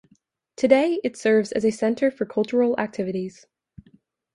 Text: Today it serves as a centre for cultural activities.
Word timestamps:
Today 0.55 0.99
it 1.03 1.15
serves 1.15 1.51
as 1.51 1.63
a 1.63 1.69
centre 1.69 2.09
for 2.09 2.25
cultural 2.25 2.75
activities. 2.79 3.45